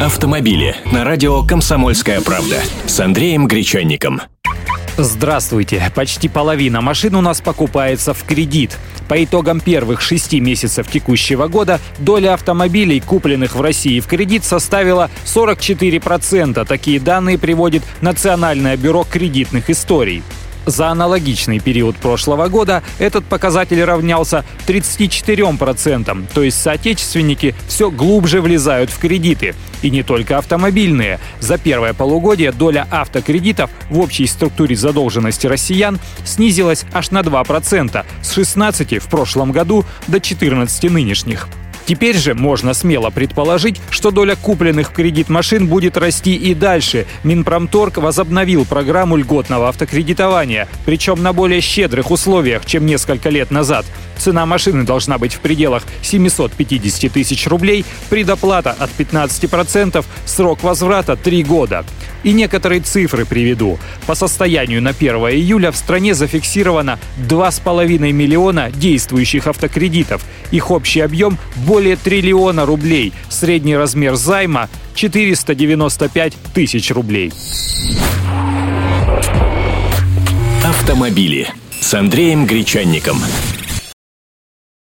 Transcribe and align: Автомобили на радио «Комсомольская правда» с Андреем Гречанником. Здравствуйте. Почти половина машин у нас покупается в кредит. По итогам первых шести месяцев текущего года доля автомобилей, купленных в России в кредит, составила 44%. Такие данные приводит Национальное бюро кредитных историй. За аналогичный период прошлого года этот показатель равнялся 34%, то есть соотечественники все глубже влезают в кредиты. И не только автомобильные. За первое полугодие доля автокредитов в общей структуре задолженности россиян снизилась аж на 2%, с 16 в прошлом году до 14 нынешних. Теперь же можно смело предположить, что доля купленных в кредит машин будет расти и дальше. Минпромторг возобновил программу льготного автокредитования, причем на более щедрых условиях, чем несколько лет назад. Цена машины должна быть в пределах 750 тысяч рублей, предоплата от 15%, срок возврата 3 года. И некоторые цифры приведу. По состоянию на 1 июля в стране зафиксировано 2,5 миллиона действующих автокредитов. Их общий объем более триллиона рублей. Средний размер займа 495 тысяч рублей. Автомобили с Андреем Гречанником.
Автомобили 0.00 0.76
на 0.92 1.04
радио 1.04 1.42
«Комсомольская 1.42 2.20
правда» 2.20 2.60
с 2.84 3.00
Андреем 3.00 3.48
Гречанником. 3.48 4.20
Здравствуйте. 4.98 5.90
Почти 5.94 6.28
половина 6.28 6.82
машин 6.82 7.14
у 7.14 7.22
нас 7.22 7.40
покупается 7.40 8.12
в 8.12 8.22
кредит. 8.24 8.76
По 9.08 9.24
итогам 9.24 9.58
первых 9.58 10.02
шести 10.02 10.38
месяцев 10.38 10.90
текущего 10.90 11.48
года 11.48 11.80
доля 11.98 12.34
автомобилей, 12.34 13.00
купленных 13.00 13.56
в 13.56 13.62
России 13.62 14.00
в 14.00 14.06
кредит, 14.06 14.44
составила 14.44 15.10
44%. 15.24 16.66
Такие 16.66 17.00
данные 17.00 17.38
приводит 17.38 17.82
Национальное 18.02 18.76
бюро 18.76 19.06
кредитных 19.10 19.70
историй. 19.70 20.22
За 20.66 20.88
аналогичный 20.88 21.60
период 21.60 21.96
прошлого 21.96 22.48
года 22.48 22.82
этот 22.98 23.24
показатель 23.24 23.82
равнялся 23.84 24.44
34%, 24.66 26.26
то 26.34 26.42
есть 26.42 26.60
соотечественники 26.60 27.54
все 27.68 27.90
глубже 27.90 28.40
влезают 28.40 28.90
в 28.90 28.98
кредиты. 28.98 29.54
И 29.82 29.90
не 29.90 30.02
только 30.02 30.38
автомобильные. 30.38 31.20
За 31.38 31.56
первое 31.56 31.94
полугодие 31.94 32.50
доля 32.50 32.88
автокредитов 32.90 33.70
в 33.90 34.00
общей 34.00 34.26
структуре 34.26 34.74
задолженности 34.74 35.46
россиян 35.46 36.00
снизилась 36.24 36.84
аж 36.92 37.12
на 37.12 37.20
2%, 37.20 38.04
с 38.22 38.32
16 38.32 39.02
в 39.02 39.08
прошлом 39.08 39.52
году 39.52 39.84
до 40.08 40.20
14 40.20 40.90
нынешних. 40.90 41.48
Теперь 41.86 42.16
же 42.16 42.34
можно 42.34 42.74
смело 42.74 43.10
предположить, 43.10 43.80
что 43.90 44.10
доля 44.10 44.34
купленных 44.34 44.90
в 44.90 44.92
кредит 44.92 45.28
машин 45.28 45.68
будет 45.68 45.96
расти 45.96 46.34
и 46.34 46.52
дальше. 46.52 47.06
Минпромторг 47.22 47.98
возобновил 47.98 48.64
программу 48.64 49.16
льготного 49.16 49.68
автокредитования, 49.68 50.68
причем 50.84 51.22
на 51.22 51.32
более 51.32 51.60
щедрых 51.60 52.10
условиях, 52.10 52.66
чем 52.66 52.86
несколько 52.86 53.30
лет 53.30 53.52
назад. 53.52 53.86
Цена 54.18 54.46
машины 54.46 54.84
должна 54.84 55.18
быть 55.18 55.34
в 55.34 55.40
пределах 55.40 55.82
750 56.02 57.12
тысяч 57.12 57.46
рублей, 57.46 57.84
предоплата 58.08 58.74
от 58.78 58.90
15%, 58.98 60.04
срок 60.24 60.62
возврата 60.62 61.16
3 61.16 61.42
года. 61.44 61.84
И 62.22 62.32
некоторые 62.32 62.80
цифры 62.80 63.24
приведу. 63.24 63.78
По 64.06 64.14
состоянию 64.14 64.82
на 64.82 64.90
1 64.90 65.14
июля 65.16 65.70
в 65.70 65.76
стране 65.76 66.14
зафиксировано 66.14 66.98
2,5 67.28 68.12
миллиона 68.12 68.70
действующих 68.70 69.46
автокредитов. 69.46 70.24
Их 70.50 70.70
общий 70.70 71.00
объем 71.00 71.38
более 71.56 71.96
триллиона 71.96 72.66
рублей. 72.66 73.12
Средний 73.28 73.76
размер 73.76 74.16
займа 74.16 74.68
495 74.94 76.32
тысяч 76.54 76.90
рублей. 76.90 77.32
Автомобили 80.64 81.48
с 81.80 81.94
Андреем 81.94 82.46
Гречанником. 82.46 83.18